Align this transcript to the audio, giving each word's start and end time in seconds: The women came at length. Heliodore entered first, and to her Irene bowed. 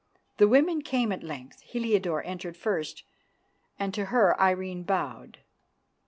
The 0.37 0.47
women 0.47 0.81
came 0.81 1.11
at 1.11 1.21
length. 1.21 1.61
Heliodore 1.61 2.23
entered 2.25 2.57
first, 2.57 3.03
and 3.77 3.93
to 3.93 4.05
her 4.05 4.35
Irene 4.41 4.81
bowed. 4.81 5.41